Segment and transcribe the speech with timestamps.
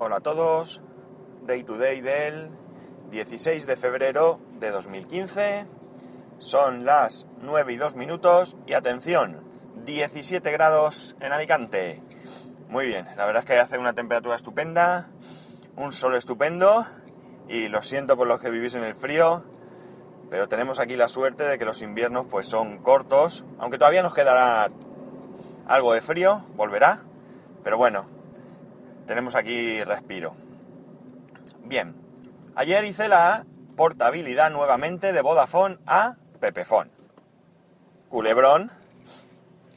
[0.00, 0.80] Hola a todos,
[1.44, 2.50] Day to Day del
[3.10, 5.66] 16 de febrero de 2015.
[6.38, 9.42] Son las 9 y 2 minutos y atención,
[9.84, 12.00] 17 grados en Alicante.
[12.68, 15.08] Muy bien, la verdad es que hace una temperatura estupenda,
[15.74, 16.86] un sol estupendo
[17.48, 19.42] y lo siento por los que vivís en el frío,
[20.30, 24.14] pero tenemos aquí la suerte de que los inviernos pues son cortos, aunque todavía nos
[24.14, 24.68] quedará
[25.66, 27.02] algo de frío, volverá,
[27.64, 28.06] pero bueno,
[29.08, 30.36] tenemos aquí respiro.
[31.64, 31.96] Bien,
[32.54, 36.90] ayer hice la portabilidad nuevamente de Vodafone a Pepefone.
[38.10, 38.70] Culebrón,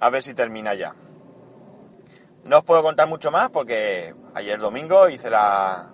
[0.00, 0.94] a ver si termina ya.
[2.44, 5.90] No os puedo contar mucho más porque ayer domingo hice la...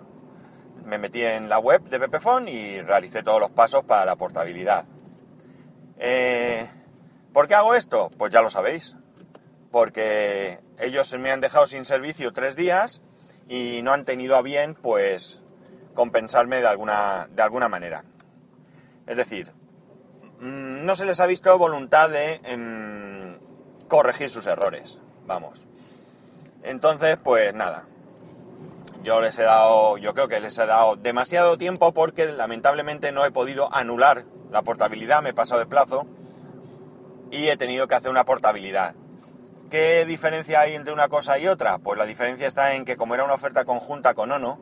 [0.85, 4.85] me metí en la web de Pepefone y realicé todos los pasos para la portabilidad.
[5.99, 6.69] Eh,
[7.33, 8.11] ¿Por qué hago esto?
[8.19, 8.95] Pues ya lo sabéis.
[9.71, 13.01] Porque ellos me han dejado sin servicio tres días
[13.49, 15.41] y no han tenido a bien, pues,
[15.95, 18.05] compensarme de alguna, de alguna manera.
[19.07, 19.53] Es decir,
[20.41, 23.39] mm, no se les ha visto voluntad de em,
[23.89, 25.67] corregir sus errores, vamos.
[26.63, 27.85] Entonces, pues nada.
[29.03, 33.25] Yo les he dado, yo creo que les he dado demasiado tiempo porque lamentablemente no
[33.25, 36.07] he podido anular la portabilidad, me he pasado de plazo
[37.33, 38.95] y he tenido que hacer una portabilidad.
[39.73, 41.79] ¿Qué diferencia hay entre una cosa y otra?
[41.79, 44.61] Pues la diferencia está en que como era una oferta conjunta con Ono,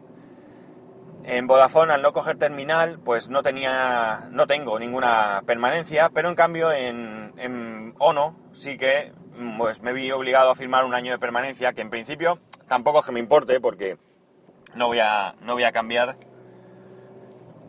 [1.25, 6.37] en Vodafone al no coger terminal, pues no tenía, no tengo ninguna permanencia, pero en
[6.37, 9.13] cambio en, en Ono sí que
[9.59, 12.39] pues me vi obligado a firmar un año de permanencia, que en principio
[12.69, 13.99] tampoco es que me importe porque
[14.77, 16.19] no voy a, no voy a cambiar.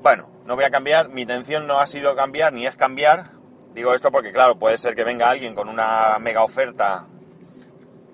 [0.04, 3.32] Bueno, no voy a cambiar, mi intención no ha sido cambiar ni es cambiar.
[3.74, 7.08] Digo esto porque claro, puede ser que venga alguien con una mega oferta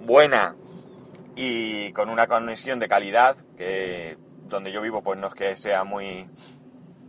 [0.07, 0.55] buena
[1.35, 5.83] y con una conexión de calidad, que donde yo vivo pues no es que sea
[5.83, 6.27] muy...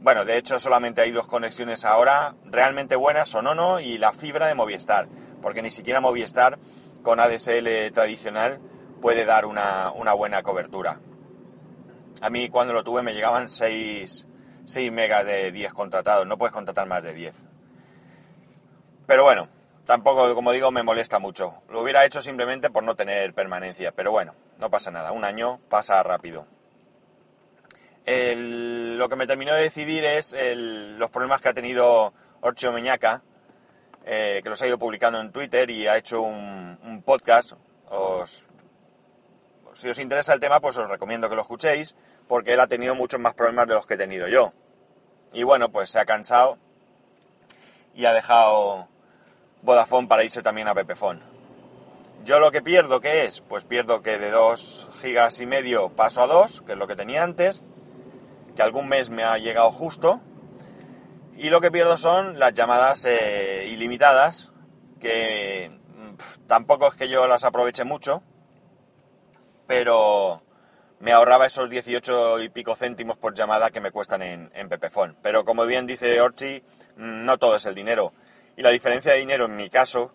[0.01, 4.47] Bueno, de hecho solamente hay dos conexiones ahora realmente buenas, son Ono y la fibra
[4.47, 5.09] de Movistar,
[5.41, 6.59] porque ni siquiera Movistar
[7.03, 8.61] con ADSL tradicional
[9.01, 11.01] puede dar una, una buena cobertura.
[12.21, 14.27] A mí cuando lo tuve me llegaban 6,
[14.65, 17.34] 6 megas de 10 contratados, no puedes contratar más de 10.
[19.06, 19.49] Pero bueno,
[19.88, 21.62] tampoco, como digo, me molesta mucho.
[21.71, 25.60] Lo hubiera hecho simplemente por no tener permanencia, pero bueno, no pasa nada, un año
[25.71, 26.47] pasa rápido.
[28.04, 32.12] Lo que me terminó de decidir es los problemas que ha tenido
[32.43, 33.22] Orchio Meñaca,
[34.04, 37.53] eh, que los ha ido publicando en Twitter y ha hecho un, un podcast.
[37.88, 38.50] Os,
[39.72, 41.94] si os interesa el tema, pues os recomiendo que lo escuchéis,
[42.27, 44.53] porque él ha tenido muchos más problemas de los que he tenido yo.
[45.32, 46.59] Y bueno, pues se ha cansado
[47.94, 48.88] y ha dejado
[49.63, 51.21] Vodafone para irse también a Pepefone.
[52.25, 53.41] Yo lo que pierdo, ¿qué es?
[53.41, 56.97] Pues pierdo que de 2 gigas y medio paso a 2, que es lo que
[56.97, 57.63] tenía antes,
[58.55, 60.21] que algún mes me ha llegado justo,
[61.37, 64.51] y lo que pierdo son las llamadas eh, ilimitadas,
[65.01, 65.71] que
[66.47, 68.23] tampoco es que yo las aproveche mucho,
[69.67, 70.43] pero
[70.99, 75.15] me ahorraba esos 18 y pico céntimos por llamada que me cuestan en, en Pepefone.
[75.23, 76.63] Pero como bien dice Orchi,
[76.97, 78.13] no todo es el dinero.
[78.59, 80.13] Y la diferencia de dinero en mi caso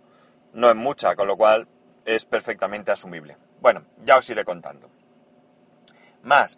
[0.51, 1.65] no es mucha, con lo cual
[2.03, 3.37] es perfectamente asumible.
[3.61, 4.89] Bueno, ya os iré contando.
[6.23, 6.57] Más,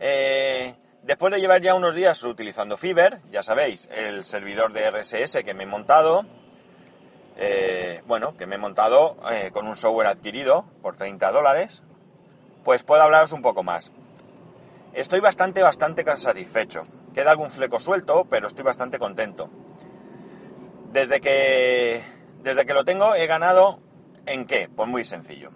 [0.00, 5.44] eh, después de llevar ya unos días utilizando Fiverr, ya sabéis, el servidor de RSS
[5.44, 6.24] que me he montado,
[7.36, 11.82] eh, bueno, que me he montado eh, con un software adquirido por 30 dólares,
[12.64, 13.92] pues puedo hablaros un poco más.
[14.94, 16.86] Estoy bastante, bastante satisfecho.
[17.12, 19.50] Queda algún fleco suelto, pero estoy bastante contento.
[20.96, 22.02] Desde que,
[22.42, 23.80] desde que lo tengo he ganado
[24.24, 24.70] en qué?
[24.74, 25.50] Pues muy sencillo.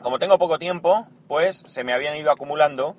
[0.00, 2.94] Como tengo poco tiempo, pues se me habían ido acumulando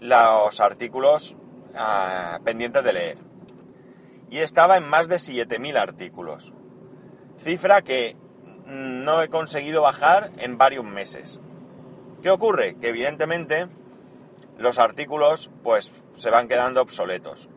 [0.00, 1.36] los artículos
[1.74, 3.18] uh, pendientes de leer.
[4.28, 6.52] Y estaba en más de 7.000 artículos.
[7.38, 8.16] Cifra que
[8.66, 11.38] no he conseguido bajar en varios meses.
[12.20, 12.74] ¿Qué ocurre?
[12.80, 13.68] Que evidentemente
[14.58, 17.48] los artículos pues se van quedando obsoletos.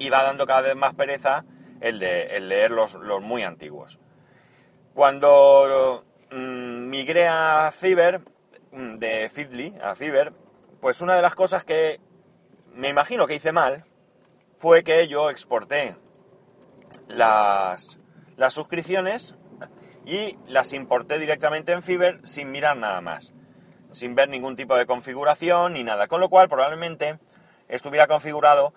[0.00, 1.44] Y va dando cada vez más pereza
[1.80, 3.98] el, de, leer los, muy antiguos.
[4.94, 8.22] Cuando mmm, migré a Fiverr,
[8.72, 10.32] de Feedly a Fiverr,
[10.80, 12.00] pues una de las cosas que
[12.74, 13.84] me imagino que hice mal
[14.58, 15.96] fue que yo exporté
[17.08, 17.98] las,
[18.36, 19.34] las suscripciones
[20.06, 23.32] y las importé directamente en Fiverr sin mirar nada más,
[23.92, 27.18] sin ver ningún tipo de configuración ni nada, con lo cual probablemente
[27.68, 28.74] estuviera configurado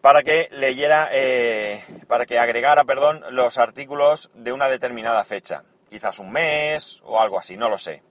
[0.00, 6.18] para que leyera, eh, para que agregara, perdón, los artículos de una determinada fecha, quizás
[6.18, 8.02] un mes o algo así, no lo sé.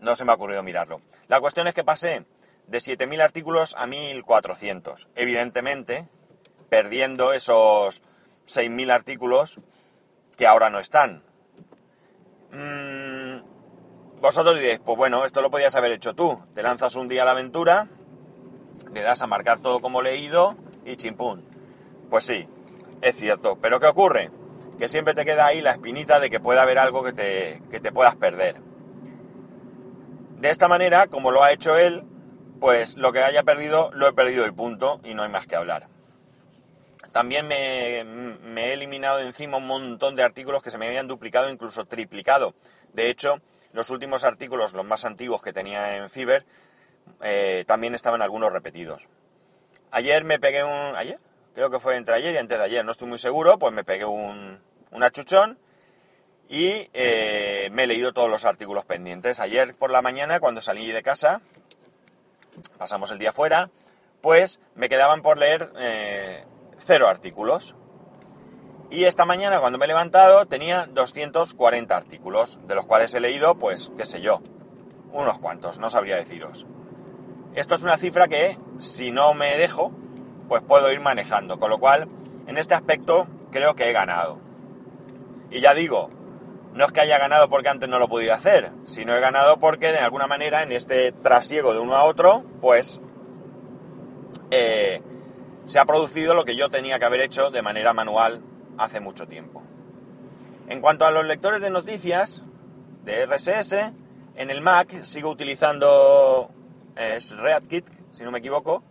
[0.00, 1.02] no se me ha ocurrido mirarlo.
[1.28, 2.24] La cuestión es que pasé
[2.66, 5.08] de 7.000 artículos a 1.400.
[5.14, 6.08] Evidentemente,
[6.70, 8.00] perdiendo esos
[8.46, 9.58] 6.000 artículos
[10.38, 11.22] que ahora no están.
[12.52, 16.42] Mm, vosotros diréis, pues bueno, esto lo podías haber hecho tú.
[16.54, 17.88] Te lanzas un día a la aventura,
[18.92, 21.44] le das a marcar todo como leído y chimpún.
[22.10, 22.48] Pues sí,
[23.02, 23.56] es cierto.
[23.60, 24.30] Pero ¿qué ocurre?
[24.78, 27.80] Que siempre te queda ahí la espinita de que pueda haber algo que te, que
[27.80, 28.56] te puedas perder.
[30.38, 32.04] De esta manera, como lo ha hecho él,
[32.60, 35.56] pues lo que haya perdido, lo he perdido y punto, y no hay más que
[35.56, 35.88] hablar.
[37.12, 41.50] También me, he eliminado de encima un montón de artículos que se me habían duplicado,
[41.50, 42.54] incluso triplicado.
[42.92, 43.40] De hecho,
[43.72, 46.44] los últimos artículos, los más antiguos que tenía en Fiverr,
[47.22, 49.08] eh, también estaban algunos repetidos.
[49.90, 50.96] Ayer me pegué un...
[50.96, 51.18] ¿Ayer?
[51.54, 53.84] Creo que fue entre ayer y antes de ayer, no estoy muy seguro, pues me
[53.84, 54.60] pegué un,
[54.92, 55.58] un achuchón
[56.48, 59.40] y eh, me he leído todos los artículos pendientes.
[59.40, 61.40] Ayer por la mañana, cuando salí de casa,
[62.78, 63.70] pasamos el día fuera,
[64.20, 66.44] pues me quedaban por leer eh,
[66.78, 67.76] cero artículos.
[68.90, 73.56] Y esta mañana, cuando me he levantado, tenía 240 artículos, de los cuales he leído,
[73.56, 74.42] pues, qué sé yo,
[75.12, 76.66] unos cuantos, no sabría deciros.
[77.54, 79.92] Esto es una cifra que, si no me dejo,
[80.48, 82.08] pues puedo ir manejando, con lo cual,
[82.46, 84.38] en este aspecto, creo que he ganado.
[85.50, 86.10] Y ya digo,
[86.74, 89.90] no es que haya ganado porque antes no lo podía hacer, sino he ganado porque
[89.90, 93.00] de alguna manera en este trasiego de uno a otro, pues
[94.52, 95.02] eh,
[95.66, 98.42] se ha producido lo que yo tenía que haber hecho de manera manual
[98.78, 99.62] hace mucho tiempo.
[100.68, 102.44] En cuanto a los lectores de noticias
[103.04, 103.92] de RSS,
[104.36, 106.50] en el Mac sigo utilizando
[107.00, 108.82] es ReadKit, si no me equivoco,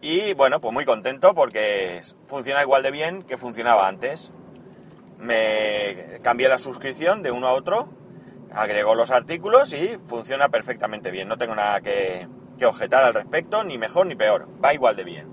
[0.00, 4.32] y bueno, pues muy contento porque funciona igual de bien que funcionaba antes
[5.18, 7.88] me cambié la suscripción de uno a otro,
[8.52, 11.28] agregó los artículos y funciona perfectamente bien.
[11.28, 12.28] No tengo nada que,
[12.64, 15.28] objetar al respecto, ni mejor ni peor, va igual de bien.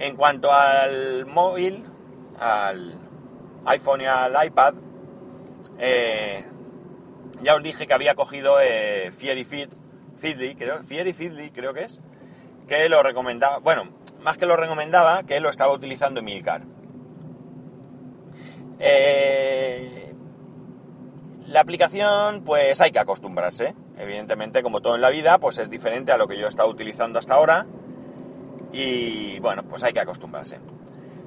[0.00, 1.84] En cuanto al móvil,
[2.40, 2.94] al
[3.66, 4.74] iPhone y al iPad,
[5.78, 6.44] eh,
[7.42, 9.68] ya os dije que había cogido eh, Fiery Feed,
[10.24, 12.00] Feedly, creo, Fiery Feedly creo que es,
[12.66, 13.90] que lo recomendaba, bueno,
[14.22, 16.62] más que lo recomendaba, que lo estaba utilizando en Milcar.
[18.78, 20.14] Eh,
[21.48, 23.74] la aplicación, pues hay que acostumbrarse.
[23.98, 26.70] Evidentemente, como todo en la vida, pues es diferente a lo que yo he estado
[26.70, 27.66] utilizando hasta ahora.
[28.72, 30.58] Y bueno, pues hay que acostumbrarse.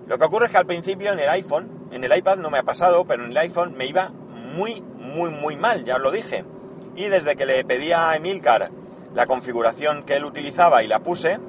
[0.07, 2.57] Lo que ocurre es que al principio en el iPhone, en el iPad no me
[2.57, 4.09] ha pasado, pero en el iPhone me iba
[4.55, 6.45] muy, muy, muy mal, ya os lo dije.
[6.95, 8.71] Y desde que le pedí a Emilcar
[9.17, 11.39] la configuración que él utilizaba y la puse,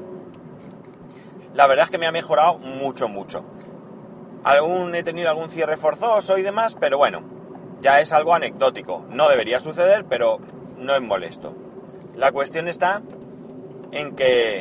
[1.52, 3.44] la verdad es que me ha mejorado mucho, mucho.
[4.42, 7.20] Algún, he tenido algún cierre forzoso y demás, pero bueno,
[7.82, 9.04] ya es algo anecdótico.
[9.10, 10.38] No debería suceder, pero
[10.78, 11.54] no es molesto.
[12.14, 13.02] La cuestión está
[13.92, 14.60] en que,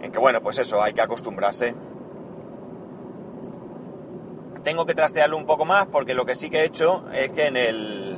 [0.00, 1.74] en que bueno, pues eso, hay que acostumbrarse.
[4.62, 7.48] Tengo que trastearlo un poco más porque lo que sí que he hecho es que
[7.48, 8.16] en el,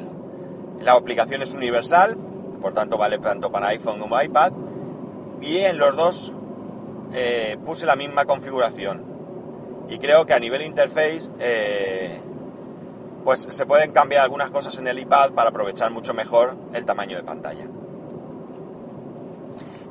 [0.82, 2.18] la aplicación es universal,
[2.56, 4.52] por tanto vale tanto para iPhone como iPad,
[5.40, 6.32] y en los dos
[7.12, 9.16] eh, puse la misma configuración
[9.88, 12.18] y creo que a nivel interface eh,
[13.24, 17.16] pues se pueden cambiar algunas cosas en el iPad para aprovechar mucho mejor el tamaño
[17.16, 17.66] de pantalla.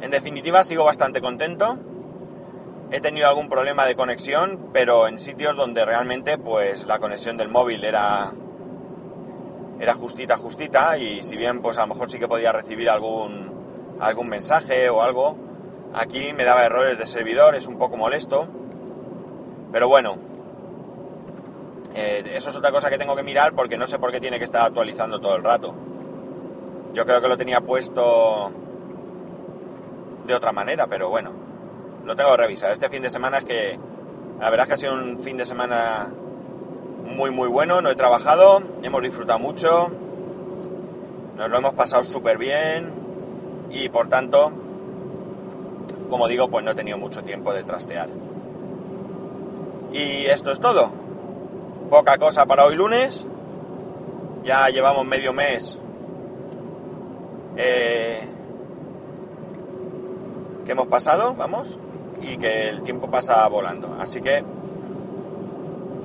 [0.02, 1.78] En definitiva sigo bastante contento.
[2.92, 7.50] He tenido algún problema de conexión, pero en sitios donde realmente pues la conexión del
[7.50, 8.32] móvil era
[9.80, 13.54] era justita justita y si bien pues a lo mejor sí que podía recibir algún
[14.00, 15.38] algún mensaje o algo,
[15.94, 18.48] aquí me daba errores de servidor, es un poco molesto
[19.76, 20.16] pero bueno,
[21.96, 24.38] eh, eso es otra cosa que tengo que mirar porque no sé por qué tiene
[24.38, 25.76] que estar actualizando todo el rato.
[26.94, 28.54] Yo creo que lo tenía puesto
[30.26, 31.34] de otra manera, pero bueno,
[32.06, 32.72] lo tengo que revisar.
[32.72, 33.78] Este fin de semana es que,
[34.40, 36.14] la verdad es que ha sido un fin de semana
[37.06, 39.90] muy muy bueno, no he trabajado, hemos disfrutado mucho,
[41.36, 42.92] nos lo hemos pasado súper bien
[43.70, 44.52] y por tanto,
[46.10, 48.10] como digo, pues no he tenido mucho tiempo de trastear.
[49.92, 50.92] Y esto es todo.
[51.90, 53.26] Poca cosa para hoy lunes.
[54.44, 55.78] Ya llevamos medio mes
[57.58, 58.20] eh,
[60.66, 61.80] que hemos pasado, vamos,
[62.22, 63.96] y que el tiempo pasa volando.
[64.00, 64.44] Así que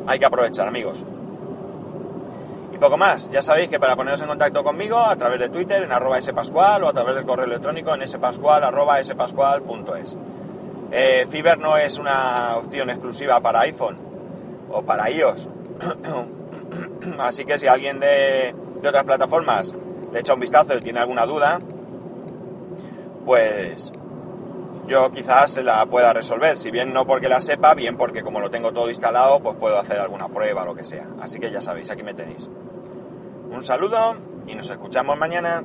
[0.07, 1.05] hay que aprovechar, amigos.
[2.73, 3.31] Y poco más.
[3.31, 6.85] Ya sabéis que para poneros en contacto conmigo a través de Twitter en arroba spascual
[6.85, 10.17] o a través del correo electrónico en spascual arroba spascual.es.
[10.93, 11.27] Eh,
[11.59, 13.99] no es una opción exclusiva para iPhone
[14.71, 15.49] o para iOS.
[17.19, 19.75] Así que si alguien de, otras plataformas
[20.13, 21.61] le echa un vistazo y tiene alguna duda,
[23.25, 23.93] pues
[24.91, 28.51] yo quizás la pueda resolver, si bien no porque la sepa, bien porque como lo
[28.51, 31.07] tengo todo instalado, pues puedo hacer alguna prueba lo que sea.
[31.21, 32.49] Así que ya sabéis, aquí me tenéis.
[33.51, 34.17] Un saludo
[34.49, 35.63] y nos escuchamos mañana.